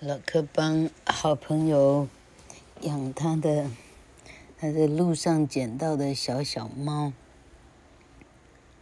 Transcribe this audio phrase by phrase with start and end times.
[0.00, 2.06] 老柯帮好朋友
[2.82, 3.68] 养他的，
[4.56, 7.12] 他在路上捡到的小小猫。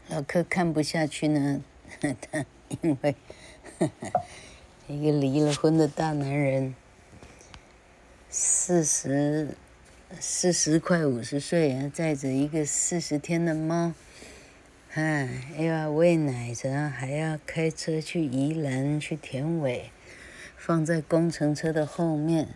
[0.08, 1.64] 老柯看不下去呢，
[2.00, 2.44] 他
[2.82, 3.14] 因为
[4.88, 6.74] 一个离了婚的大男人，
[8.28, 9.56] 四十
[10.20, 13.94] 四十快五十岁，载着一个四十天的猫。
[14.92, 19.90] 哎，又要喂奶着，还要开车去宜兰去田尾，
[20.56, 22.48] 放在工程车的后面，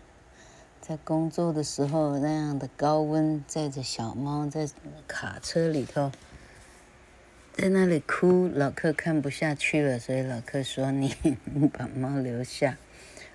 [0.81, 4.67] 在工作的时候那样的高温，载着小猫在
[5.07, 6.11] 卡车里头，
[7.53, 11.13] 在那里哭，老客看不下去了，所以老客说：“你
[11.53, 12.77] 你 把猫留下，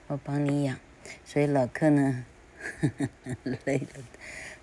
[0.08, 0.76] 我帮你养。”
[1.24, 2.24] 所以老客呢，
[2.80, 2.90] 呵
[3.24, 4.02] 呵累了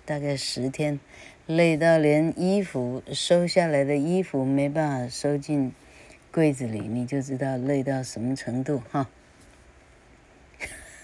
[0.04, 1.00] 大概十天。
[1.46, 5.72] 累到连衣服收下来的衣服没办法收进
[6.32, 9.08] 柜子里，你就知道累到什么程度哈。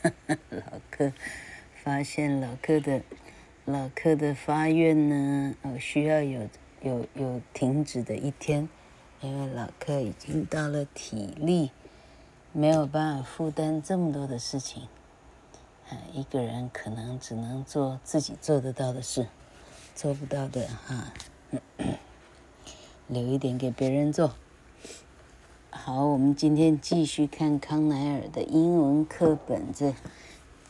[0.50, 1.12] 老柯
[1.82, 3.02] 发现老柯的
[3.65, 6.48] 老柯的发愿呢，哦需要有
[6.82, 8.68] 有有停止的一天，
[9.21, 11.71] 因为老柯已经到了体力
[12.52, 14.88] 没有办法负担这么多的事情，
[15.88, 19.28] 啊，一个人可能只能做自己做得到的事。
[19.93, 21.12] 做不到的哈，
[23.09, 24.34] 留一点给别人做。
[25.73, 29.95] 好，我们今天继续看康奈尔的英文课本，这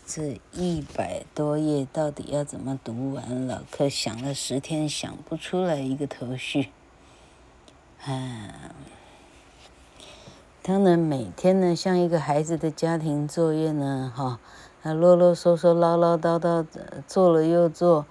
[0.06, 3.46] 这一百多页到底要怎么读完？
[3.46, 6.68] 老柯想了十天，想不出来一个头绪。
[8.04, 8.74] 啊，
[10.62, 14.38] 他呢每天呢像一个孩子的家庭作业呢，哈，
[14.82, 16.64] 他啰啰嗦嗦、唠唠叨叨，
[17.06, 18.06] 做了又做。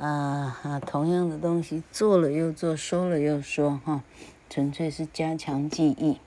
[0.00, 0.78] 啊啊！
[0.78, 4.04] 同样的东西做了又做，说了又说，哈，
[4.48, 6.18] 纯粹是加强记忆。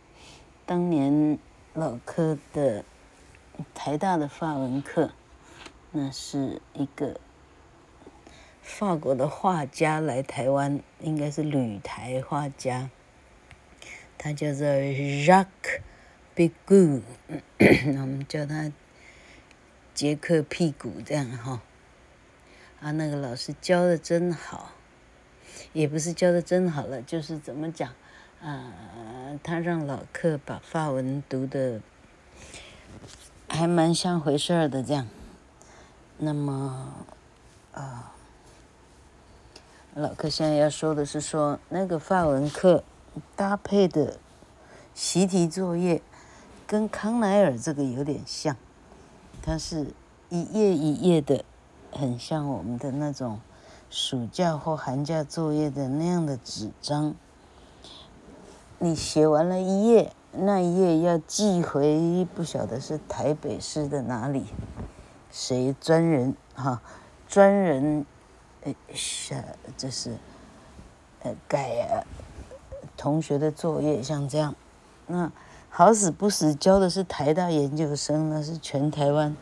[0.65, 1.37] 当年
[1.73, 2.85] 老科的
[3.73, 5.11] 台大的法文课，
[5.91, 7.19] 那是一个
[8.61, 12.89] 法国的画家来台湾，应该是旅台画家，
[14.17, 15.81] 他叫做 Jacques
[16.35, 17.01] Bigot，
[17.99, 18.71] 我们叫他
[19.93, 21.61] 杰克屁股这样哈。
[22.79, 24.71] 啊，那个老师教的真好，
[25.73, 27.93] 也不是教的真好了，就是怎么讲，
[28.43, 28.73] 啊，
[29.43, 31.79] 他让老客把法文读的
[33.47, 35.07] 还蛮像回事儿的这样。
[36.17, 37.05] 那么，
[37.73, 38.13] 啊，
[39.93, 42.83] 老客现在要说的是说，那个法文课
[43.35, 44.17] 搭配的
[44.95, 46.01] 习题作业，
[46.65, 48.57] 跟康奈尔这个有点像，
[49.43, 49.93] 它是
[50.29, 51.45] 一页一页的。
[51.91, 53.41] 很像我们的那种
[53.89, 57.13] 暑假或寒假作业的那样的纸张，
[58.83, 64.45] 你写完了一页，那一页要寄回不晓得是台北市的哪里，
[65.29, 66.81] 谁专人哈，
[67.27, 68.03] 专人，
[68.63, 69.45] 呃，写
[69.77, 70.17] 这是，
[71.21, 72.03] 呃，改
[72.97, 74.55] 同学的作业，像这样，
[75.05, 75.31] 那
[75.69, 79.37] 好死不死教的是台大研究生，那是全台湾。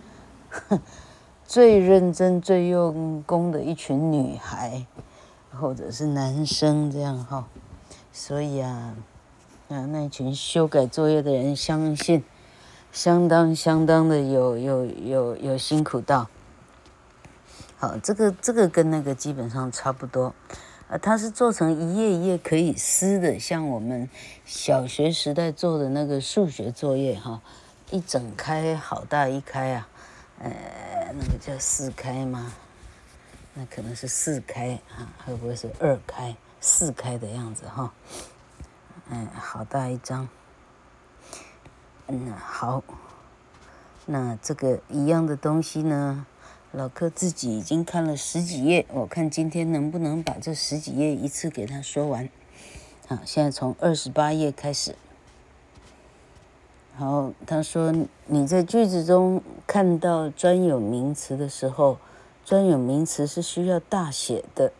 [1.48, 4.86] 最认真、最用功的一群女孩，
[5.58, 7.48] 或者是男生，这样哈。
[8.12, 8.96] 所以啊，
[9.70, 12.24] 啊，那群修改作业的人，相信
[12.92, 16.28] 相当相当的有有有有辛苦到。
[17.78, 20.34] 好，这个这个跟那个基本上差不多，
[20.90, 24.10] 啊，它是做成一页一页可以撕的，像我们
[24.44, 27.40] 小学时代做的那个数学作业哈，
[27.92, 29.88] 一整开好大一开啊。
[30.40, 32.52] 呃，那个叫四开吗？
[33.54, 37.94] 那可能是四开啊，会不会是二开、四开的样子哈？
[39.10, 40.30] 嗯，好大一张。
[42.08, 42.84] 嗯，好。
[44.06, 46.26] 那这个一样的东西呢，
[46.72, 52.30] 老柯自己已经看了十几页，我看今天能不能把这十几页一次给他说完。
[53.08, 54.96] 好，现在从二十八页开始。
[56.96, 57.94] 好，他说
[58.26, 61.98] 你在句子中看到专有名词的时候，
[62.44, 64.72] 专有名词是需要大写的。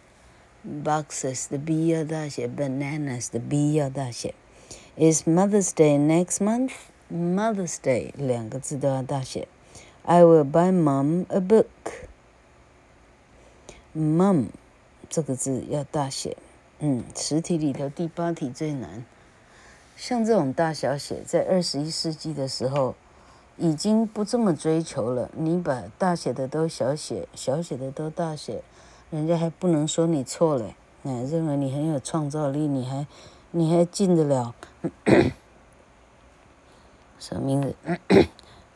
[0.64, 4.34] Boxes 的 B 要大写，Bananas 的 B 要大写。
[4.96, 6.72] Is Mother's Day next month?
[7.11, 9.47] Mother's Day 两个字都要大写。
[10.03, 11.65] I will buy Mom a book.
[13.93, 14.45] Mom
[15.09, 16.37] 这个字要大写，
[16.79, 19.05] 嗯，实体里头第八题最难。
[19.97, 22.95] 像这种大小写，在二十一世纪的时候，
[23.57, 25.29] 已经不这么追求了。
[25.35, 28.63] 你把大写的都小写，小写的都大写，
[29.09, 33.05] 人家还不能说你错嘞，哎，认为你很有创造力，你还
[33.51, 34.55] 你还进得了
[37.20, 37.75] 什么名字？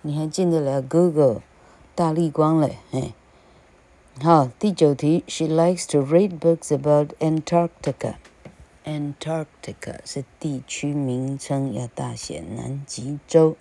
[0.03, 1.43] 你还进得了 Google
[1.95, 3.13] 大力光嘞，哎。
[4.23, 8.17] 好，第九题，She likes to read books about Antarctica.
[8.85, 13.57] Antarctica 是地区名称，要大写南极洲。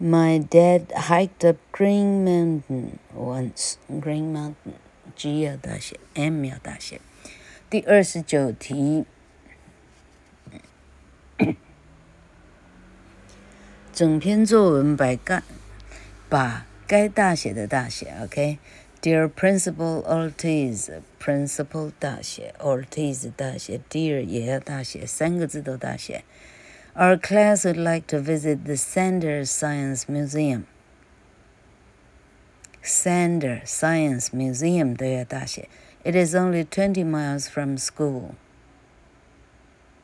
[0.00, 3.74] My dad hiked up Green Mountain once.
[3.88, 4.74] Green Mountain
[5.16, 7.00] G 要大写，M 要大写。
[7.68, 9.04] 第二十九题，
[13.92, 15.42] 整篇作文把该
[16.28, 20.90] 把该大写的大写，OK。Dear Principal Ortiz,
[21.22, 26.24] Principal 大写，Ortiz 大写，Dear 也要大写，三个字都大写。
[26.94, 30.64] Our class would like to visit the Sander Science Museum.
[32.82, 35.68] Sander Science Museum 都要大写。
[36.02, 38.30] It is only twenty miles from school.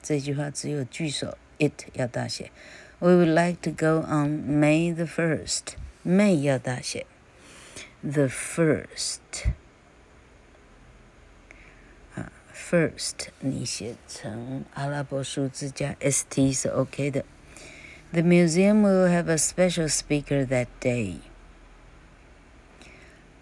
[0.01, 2.53] 这句话只有句首 it 要大写。
[3.01, 5.77] We would like to go on May the first.
[6.05, 7.07] May 要大写。
[8.03, 9.19] the first
[12.15, 17.25] 啊，first 你写成阿拉伯数字加 st 是 OK 的。
[18.13, 21.21] The museum will have a special speaker that day.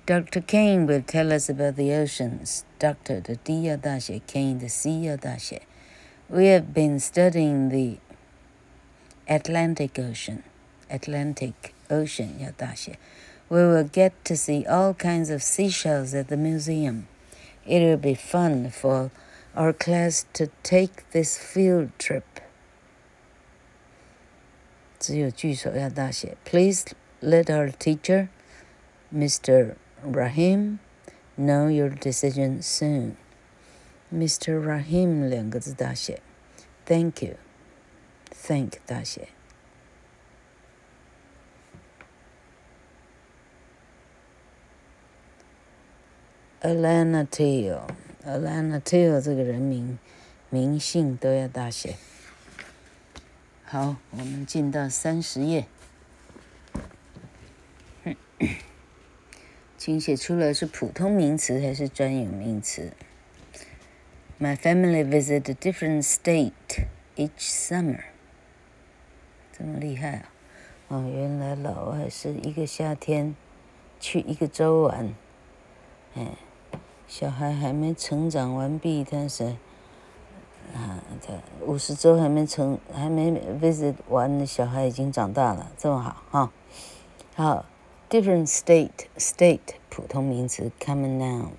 [0.06, 0.40] Dr.
[0.40, 2.62] Kane will tell us about the oceans.
[2.78, 5.62] Doctor 的 D 要大写，Kane 的 C 要大写。
[6.28, 7.98] We have been studying the
[9.26, 10.42] Atlantic Ocean.
[10.88, 11.54] Atlantic
[11.88, 12.98] Ocean 要大写。
[13.52, 17.06] we will get to see all kinds of seashells at the museum.
[17.66, 19.10] It will be fun for
[19.54, 22.24] our class to take this field trip.
[26.44, 26.86] Please
[27.20, 28.30] let our teacher,
[29.14, 29.76] Mr.
[30.02, 30.78] Rahim,
[31.36, 33.18] know your decision soon.
[34.10, 34.58] Mr.
[34.64, 36.20] Rahim 两个字大写，
[36.86, 37.36] Thank you.
[38.30, 39.28] Thank 大写。
[46.60, 49.98] Alana Teal，Alana Teal 这个人名、
[50.48, 51.96] 名姓都要大写。
[53.64, 55.66] 好，我们进到三十页，
[59.76, 62.92] 请写出来是普通名词还是专有名词？
[64.38, 66.86] My family visit a different state
[67.16, 68.04] each summer。
[69.57, 70.29] 这么厉害啊！
[70.89, 73.35] 哦，原来老外是一个夏天
[73.99, 75.15] 去一个州玩，
[76.15, 76.27] 哎。
[77.09, 79.55] 小孩还没成长完毕，但是
[80.75, 81.33] 啊，他
[81.65, 86.51] 五十周还没成，还没 visit 完，小孩已经长大了，这么好哈。
[87.33, 87.65] 好
[88.09, 91.51] ，different state state 普通名词 common noun。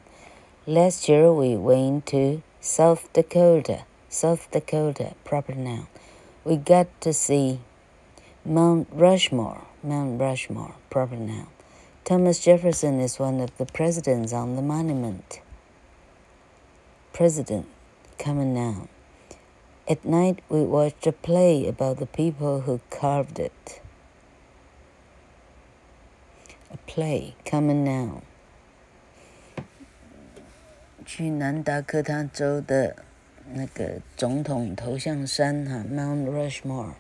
[0.67, 3.85] Last year we went to South Dakota.
[4.11, 5.87] South Dakota proper noun.
[6.45, 7.61] We got to see
[8.48, 9.66] Mount Rushmore.
[9.84, 11.48] Mount Rushmore proper noun.
[12.06, 15.42] Thomas Jefferson is one of the presidents on the monument.
[17.14, 17.66] President,
[18.18, 18.88] common noun.
[19.88, 23.82] At night, we watched a play about the people who carved it.
[26.72, 28.22] A play, common noun.
[31.06, 32.96] 去南达科他州的
[33.54, 36.94] 那个总统头像山哈，Mount Rushmore。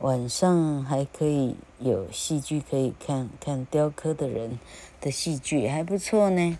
[0.00, 4.58] 晚上还可以有戏剧可以看，看雕刻的人
[5.00, 6.58] 的戏剧还不错呢。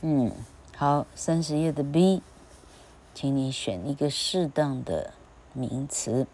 [0.00, 0.32] 嗯，
[0.76, 2.22] 好，三十页的 B，
[3.14, 5.12] 请你选一个适当的
[5.52, 6.26] 名词。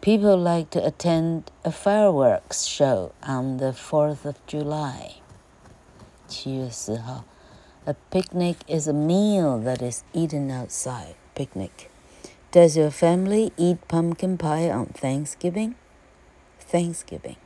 [0.00, 5.12] People like to attend a fireworks show on the Fourth of July。
[6.26, 7.24] 七月四号。
[7.86, 11.14] A picnic is a meal that is eaten outside.
[11.34, 11.70] Picnic.
[12.50, 15.74] Does your family eat pumpkin pie on Thanksgiving?
[16.60, 17.36] Thanksgiving.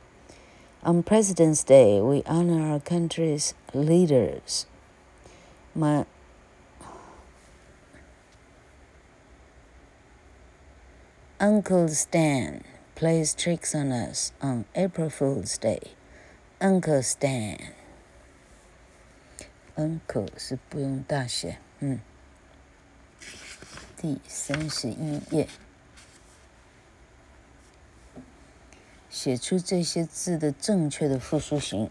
[0.83, 4.65] On President's Day, we honor our country's leaders.
[5.75, 6.05] My
[11.39, 12.63] Uncle Stan
[12.95, 15.79] plays tricks on us on April Fool's Day.
[16.61, 17.73] Uncle Stan.
[19.77, 22.01] Uncle 是不用大写，嗯。
[24.04, 25.48] 第三十一页，
[29.08, 31.90] 写出这些字的正确的复数形。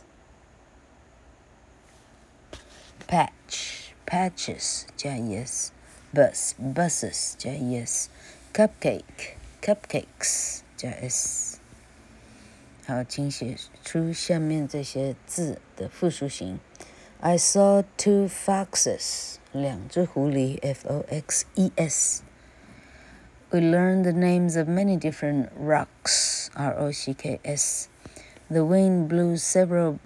[3.08, 11.60] patch patches 加 es，bus buses 加 es，cupcake cupcakes 加 s。
[12.86, 16.60] 好，请写出下面这些字的复数形。
[17.20, 26.72] I saw two foxes，两只狐狸，f o x e s。We learned the names of many different rocks, r
[26.72, 27.88] o c k s.
[28.50, 29.98] The wind blew several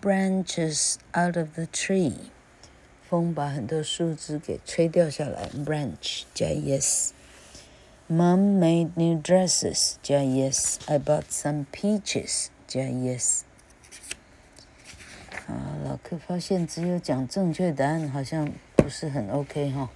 [0.00, 2.14] branches out of the tree.
[3.08, 7.10] 风把很多树枝给吹掉下来，branch 加 yes。
[8.10, 10.76] Mom made new dresses 加 yes。
[10.86, 13.42] I bought some peaches 加 yes。
[15.46, 19.90] 啊，老客发现只有讲正确答案好像不是很 OK 哈。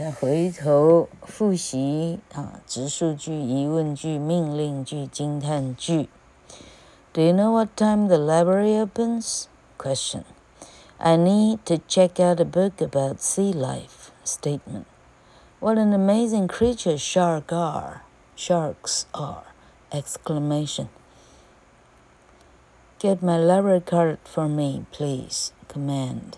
[0.00, 6.08] 再回头复习啊，直述句、疑问句、命令句、惊叹句。
[7.14, 9.46] Do you know what time the library opens?
[9.78, 10.24] Question.
[10.98, 14.10] I need to check out a book about sea life.
[14.22, 14.84] Statement.
[15.60, 18.02] What an amazing creature shark are.
[18.34, 19.44] Sharks are.
[19.90, 20.90] Exclamation.
[22.98, 25.52] Get my library card for me, please.
[25.68, 26.36] Command.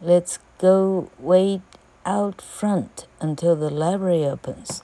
[0.00, 1.60] Let's go wait
[2.08, 4.82] out front until the library opens.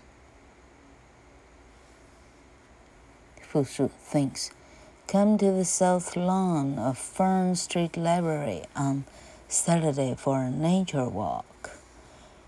[3.53, 4.51] 复数 things.
[5.09, 9.05] Come to the south lawn of Fern Street Library on
[9.49, 11.73] Saturday for a nature walk.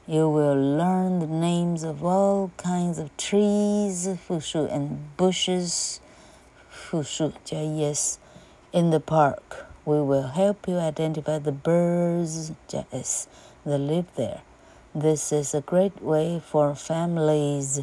[0.07, 5.99] You will learn the names of all kinds of trees, 复数 and bushes,
[6.71, 8.19] 复数加 yes
[8.73, 9.66] in the park.
[9.87, 13.27] We will help you identify the birds, 加 s,
[13.67, 14.41] that live there.
[14.95, 17.83] This is a great way for families,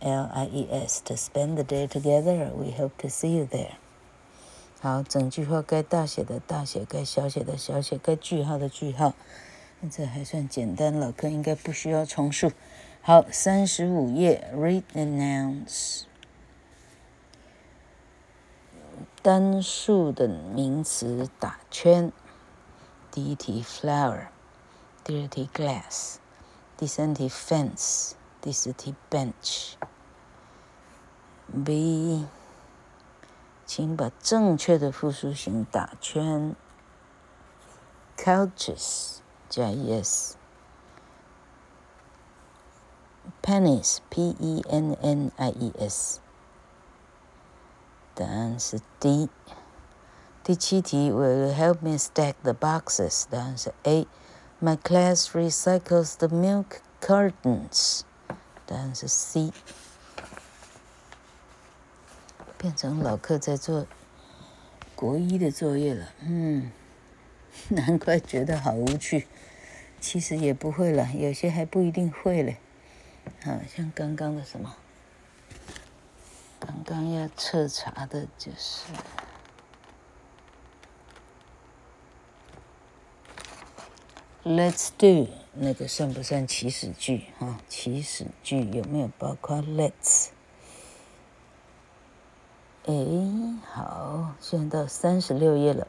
[0.00, 2.50] L I E S, to spend the day together.
[2.54, 3.74] We hope to see you there.
[4.80, 9.14] 好，整句话该大写的大写，该小写的小写，该句号的句号。
[9.90, 12.50] 这还算简单，老客应该不需要重述。
[13.02, 16.04] 好，三十五页，read the nouns。
[19.25, 22.11] 单数的名词打圈。
[23.09, 24.27] 第一题 flower，
[25.03, 26.17] 第二题 glass，
[26.77, 29.73] 第三题 fence，第四题 bench。
[31.65, 32.27] B，
[33.65, 36.55] 请把正确的复数形打圈。
[38.15, 39.15] couches。
[39.49, 40.37] 加 es，Pennies
[44.11, 46.19] p e n n i e s，
[48.15, 49.27] 答案是 D。
[50.41, 53.25] 第七题，Will you help me stack the boxes？
[53.29, 54.07] 答案是 A。
[54.61, 58.01] My class recycles the milk cartons，
[58.65, 59.51] 答案是 C。
[62.57, 63.85] 变成老客在做
[64.95, 66.71] 国一的作业了，嗯，
[67.67, 69.27] 难怪觉得好无趣。
[69.99, 72.57] 其实也不会了，有些还不一定会嘞。
[73.43, 74.73] 啊，像刚刚的什么，
[76.65, 78.85] 刚刚要彻查的就是
[84.43, 87.25] ，Let's do 那个算不算祈使句？
[87.37, 90.29] 哈，祈使句有没有包括 Let's？
[92.85, 92.93] 哎，
[93.71, 95.87] 好，现在到三十六页了。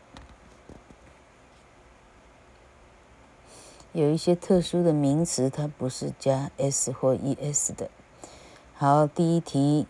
[3.92, 7.88] 有一些特殊的名词，它不是加 s 或 es 的。
[8.74, 9.86] 好，第一题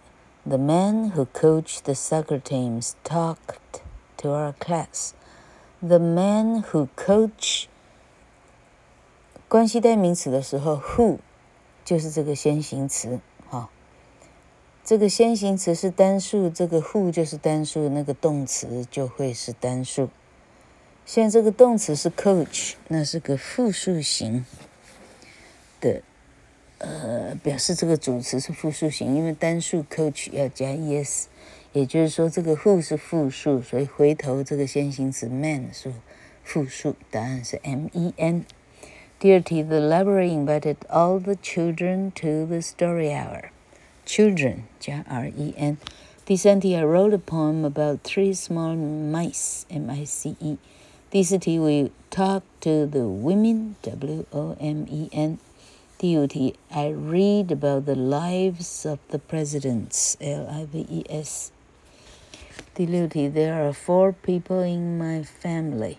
[0.47, 3.81] ，The man who coached the soccer teams talked
[4.19, 5.11] to our class.
[5.81, 7.67] The man who coach
[9.49, 11.19] 关系代名词的时候，who
[11.85, 13.69] 就是这个先行词，哈。
[14.85, 20.11] 这个先行词是单数，这个 who 就是单数，那个动词就会是单数。
[21.05, 24.47] 现在这个动词是 coach，那是个复数型
[25.81, 26.03] 的，
[26.80, 31.26] 呃，表示这个主词是复数型，因为单数 coach 要加 es，
[31.74, 35.94] 也就是说这个 who 是复数，所以回头这个先行词 man 是
[36.44, 38.44] 复数，答案是 men。
[39.20, 45.78] 第二题，The library invited all the children to the story hour，children 加 ren。
[46.26, 50.58] 第三题，I wrote a poem about three small mice，m-i-c-e。
[51.12, 53.76] 第四题，We talk to the women.
[53.84, 55.38] W O M E N.
[55.98, 60.16] 第五题，I read about the lives of the presidents.
[60.20, 61.52] L I V E S.
[62.74, 65.98] 第六题，There are four people in my family.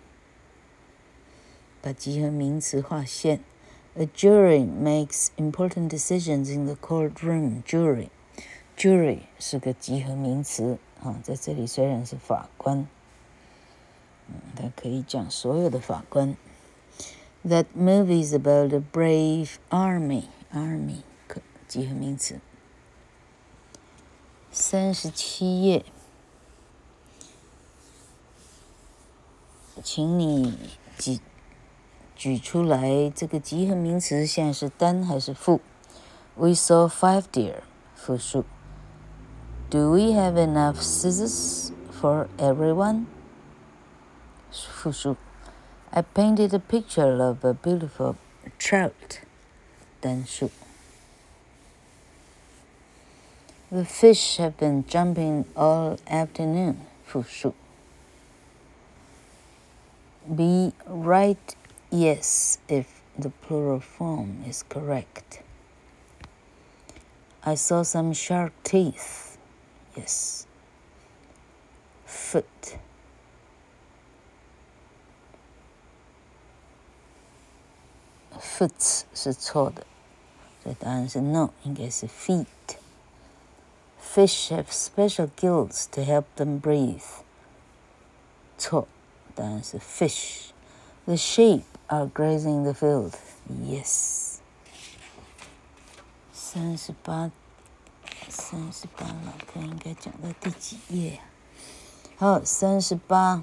[1.80, 3.40] 把集合名词划线。
[3.94, 7.62] A jury makes important decisions in the courtroom.
[7.64, 8.08] Jury,
[8.76, 12.88] jury 是个集合名词啊，在这里虽然是法官。
[14.56, 16.36] 它可以讲所有的法官。
[17.46, 20.24] That movie is about a brave army.
[20.52, 22.40] Army 可集合名词。
[24.50, 25.84] 三十七页，
[29.82, 30.56] 请你
[30.98, 31.18] 举
[32.14, 35.60] 举出来这个集合名词现在是单还是复？
[36.36, 37.62] We saw five deer，
[37.96, 38.44] 复数。
[39.70, 43.06] Do we have enough scissors for everyone?
[44.52, 45.16] 复数。
[45.91, 48.17] I painted a picture of a beautiful
[48.57, 49.21] trout,
[50.01, 50.51] Dan shoot.
[53.71, 57.53] The fish have been jumping all afternoon, Fu Shu.
[60.33, 61.55] Be right,
[61.89, 65.41] yes, if the plural form is correct.
[67.43, 69.37] I saw some shark teeth,
[69.95, 70.45] yes.
[72.05, 72.77] Foot.
[78.38, 79.86] Foot 是错的，
[80.62, 87.02] 所以答案是 no，应该是 feet。Fish have special gills to help them breathe。
[88.58, 88.86] 错，
[89.34, 94.38] 答案是 fish。The sheep are grazing the field。Yes。
[96.32, 97.30] 三十八，
[98.28, 101.20] 三十八，老哥应该讲到第几页？
[102.16, 103.42] 好，三十八。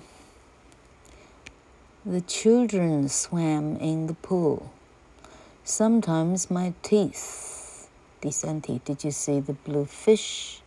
[2.04, 4.64] The children swam in the pool.
[5.64, 7.88] Sometimes my teeth.
[8.22, 10.62] 第三题，Did you see the blue fish?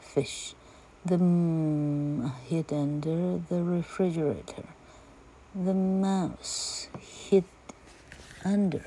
[0.00, 0.54] Fish.
[1.04, 4.64] The mm, hid under the refrigerator.
[5.54, 7.44] The mouse hid
[8.44, 8.84] under.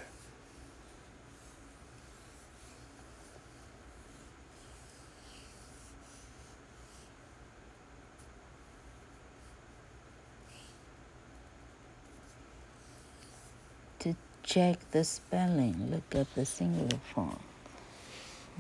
[14.48, 17.40] check the spelling, look at the singular form.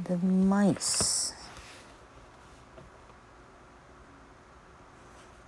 [0.03, 1.33] The mice.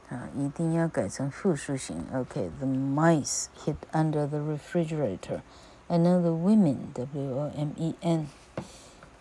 [0.10, 2.06] 啊，一定要改成复数型。
[2.13, 5.41] Okay, the mice hid under the refrigerator.
[5.88, 8.28] I know the women, W O M E N.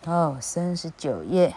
[0.05, 1.55] 哦，三十九页。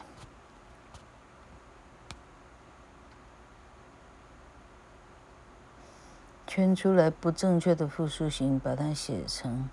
[6.53, 9.69] 圈出来不正确的复数形，把它写成。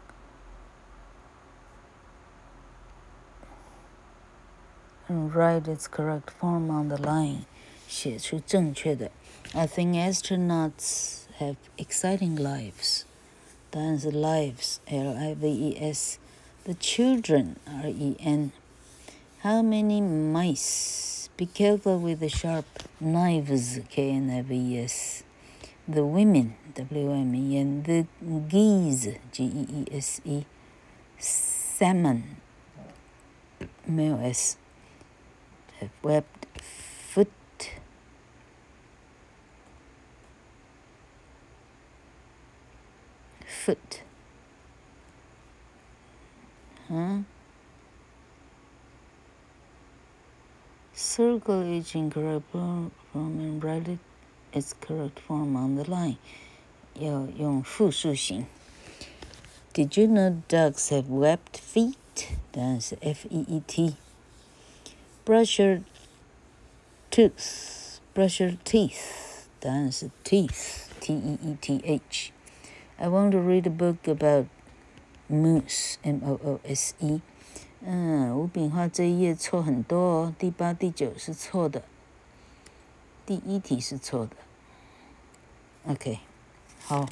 [5.07, 7.45] And write its correct form on the line，
[7.87, 9.11] 写出正确的。
[9.53, 13.03] I think astronauts have exciting lives.
[13.69, 16.17] 答案是 lives, L-I-V-E-S.
[16.63, 18.51] The children, R-E-N.
[19.43, 21.27] How many mice?
[21.37, 22.65] Be careful with the sharp
[22.99, 25.08] knives, K-N-I-V-E-S.
[25.88, 27.82] The women, W-M-E-N.
[27.82, 28.06] The
[28.48, 30.44] geese, G-E-E-S-E.
[31.18, 32.36] Salmon,
[33.86, 34.56] male S.
[35.80, 37.28] Have webbed foot
[43.46, 44.02] foot.
[46.88, 47.18] Huh?
[50.94, 51.62] Circle
[53.12, 53.98] and write it
[54.51, 56.17] its correct form on the line.
[56.93, 58.45] 要用复数型。
[59.73, 61.95] Did you know dogs have webbed feet?
[62.51, 63.95] 答案是 F E E T.
[65.25, 65.81] Brush your
[67.11, 67.97] tooth.
[68.13, 69.47] Brush your teeth.
[69.59, 70.85] 答案是 teeth.
[71.01, 72.31] T E E T H.
[72.97, 74.47] I want to read a book about
[75.29, 77.19] moose, M O O S E.
[77.81, 81.83] 嗯，吴炳华这一页错很多哦，第八、第九是错的，
[83.30, 84.32] 第一题是错的。
[85.86, 86.18] OK，
[86.82, 87.06] 好，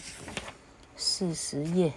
[0.96, 1.92] 四十页，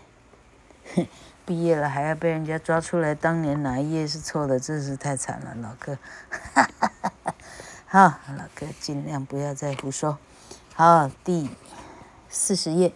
[1.43, 5.97] 毕业了还要被人家抓出来，当年哪一页是错的，真是太惨了，老哥。
[6.29, 6.91] 哈哈
[7.23, 7.33] 哈
[7.87, 10.19] 好，老哥尽量不要再胡说。
[10.75, 11.49] 好，第
[12.29, 12.93] 四十页。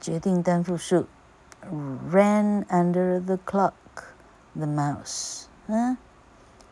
[0.00, 1.06] 决定单复数
[1.70, 3.74] ，ran under the clock,
[4.54, 5.42] the mouse.
[5.66, 5.98] 啊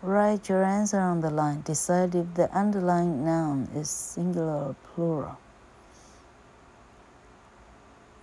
[0.04, 1.62] Write your answer on the line.
[1.66, 5.38] Decide if the underlying noun is singular or plural.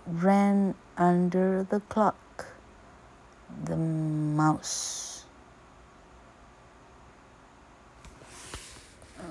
[0.07, 2.15] Ran under the clock,
[3.65, 5.23] the mouse.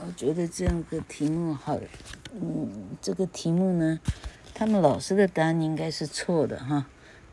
[0.07, 1.79] 我觉得这样个题目好，
[2.33, 3.99] 嗯，这个题目呢。
[4.55, 6.87] 他们老师的答案应该是错的哈。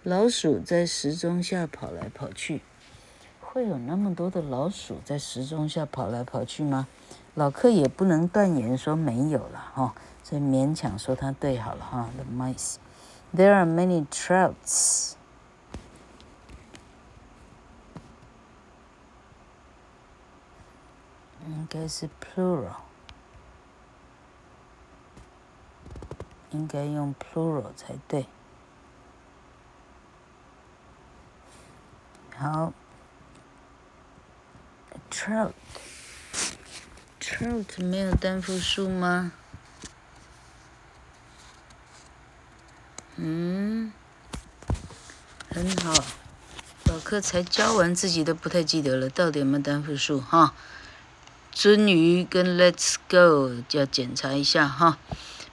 [0.04, 2.62] 老鼠在时钟下跑来跑去，
[3.51, 6.87] 会有那么多的老鼠在时钟下跑来跑去吗？
[7.35, 12.11] 老客也不能断言说没有了哈，所以勉强说它对好了哈。
[12.17, 12.77] The mice,
[13.35, 15.15] there are many trouts，
[21.47, 22.73] 应该是 plural。
[26.51, 28.27] 应该用 plural 才对。
[32.37, 32.73] 好
[37.21, 39.33] ，trout，trout 没有单复数吗？
[43.17, 43.93] 嗯，
[45.51, 45.93] 很好，
[46.85, 50.55] 老课才教完，自己都不太记得了，到底有没有单复数哈？
[51.53, 54.99] 鳟鱼跟 Let's go 要检查一下哈。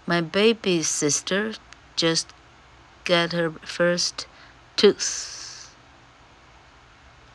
[0.06, 1.56] My baby sister
[1.98, 2.26] just
[3.04, 4.28] got her first
[4.78, 5.70] tooth.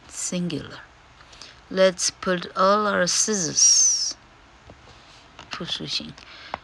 [0.08, 0.78] Singular.
[1.70, 4.16] Let's put all our scissors
[5.50, 6.14] for.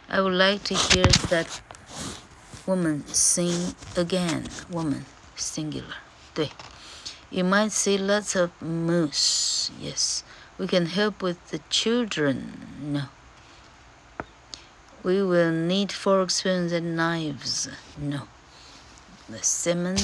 [0.09, 1.61] I would like to hear that
[2.65, 4.49] woman sing again.
[4.69, 5.95] Woman, singular.
[6.35, 6.49] 对.
[7.31, 9.71] You might see lots of moose.
[9.79, 10.23] Yes.
[10.57, 12.67] We can help with the children.
[12.81, 13.03] No.
[15.03, 17.69] We will need forks, spoons, and knives.
[17.97, 18.27] No.
[19.29, 19.97] The salmon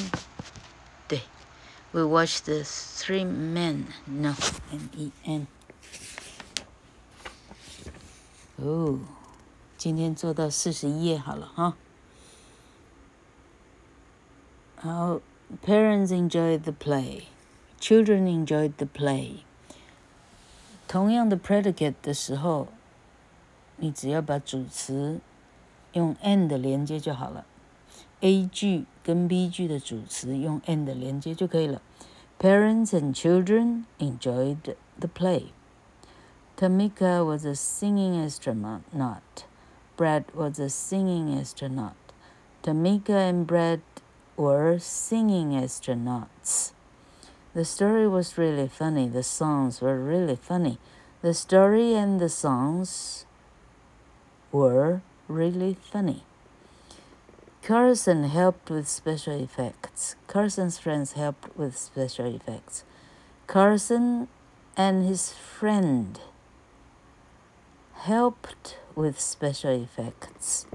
[1.93, 2.01] Day.
[2.01, 3.87] We watch the three men.
[4.07, 4.35] No.
[4.71, 5.47] M E N.
[8.57, 8.99] 哦，
[9.77, 11.77] 今天做到四十一页好了哈。
[14.81, 15.21] 好，
[15.65, 17.25] parents enjoyed the play,
[17.81, 19.39] children enjoyed the play。
[20.87, 22.69] 同样的 predicate 的时候，
[23.77, 25.21] 你只要把主词
[25.93, 27.47] 用 and 连接就好了。
[28.21, 31.83] A 句 跟 B 句的主词用 and 连接就可以了。
[32.39, 35.47] Parents and children enjoyed the play.
[36.57, 39.45] Tamika was a singing astronaut.
[39.97, 41.97] Brad was a singing astronaut.
[42.63, 43.81] Tamika and Brad
[44.37, 46.73] were singing astronauts.
[47.55, 49.09] The story was really funny.
[49.09, 50.79] The songs were really funny.
[51.23, 53.27] The story and the songs
[54.53, 56.23] were really funny.
[57.63, 60.17] Carson helped with special effects.
[60.27, 62.83] Carson's friends helped with special effects.
[63.47, 64.29] Carson
[64.77, 66.19] and his friend
[67.93, 70.67] helped with special effects.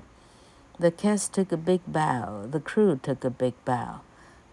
[0.78, 2.46] The cast took a big bow.
[2.46, 4.02] The crew took a big bow.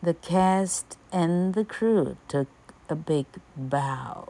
[0.02, 2.48] The cast and the crew took
[2.88, 4.28] a big bow.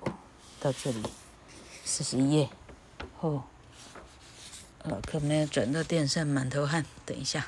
[0.61, 1.03] 到这里，
[1.85, 2.49] 四十一页。
[3.21, 3.45] 哦，
[4.85, 6.85] 老客没有转到电扇，满头汗。
[7.07, 7.47] 等一下。